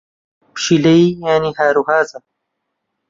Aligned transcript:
پشیلەی 0.53 1.03
یانی 1.23 1.51
ھاروھاجە. 1.57 2.19